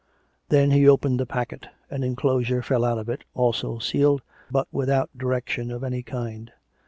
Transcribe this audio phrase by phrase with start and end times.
[0.49, 5.15] Then he opened the packet; an enclosure fell out of it, also sealed, but without
[5.15, 6.51] direction of any kind.